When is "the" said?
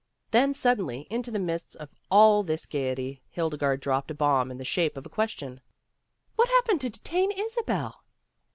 1.29-1.37, 4.57-4.65